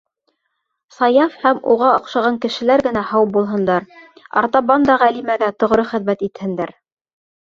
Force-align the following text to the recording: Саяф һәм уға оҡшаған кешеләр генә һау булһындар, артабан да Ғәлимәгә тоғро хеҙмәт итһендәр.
Саяф 0.93 1.33
һәм 1.41 1.57
уға 1.73 1.89
оҡшаған 1.97 2.39
кешеләр 2.45 2.83
генә 2.87 3.03
һау 3.09 3.27
булһындар, 3.35 3.85
артабан 4.41 4.87
да 4.91 4.97
Ғәлимәгә 5.05 5.51
тоғро 5.65 5.85
хеҙмәт 5.91 6.25
итһендәр. 6.29 6.73